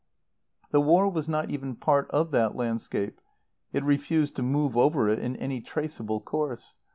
The 0.71 0.81
war 0.81 1.07
was 1.11 1.27
not 1.27 1.51
even 1.51 1.75
part 1.75 2.09
of 2.09 2.31
that 2.31 2.55
landscape; 2.55 3.21
it 3.71 3.83
refused 3.83 4.35
to 4.37 4.41
move 4.41 4.75
over 4.75 5.07
it 5.09 5.19
in 5.19 5.35
any 5.35 5.61
traceable 5.61 6.21
course. 6.21 6.75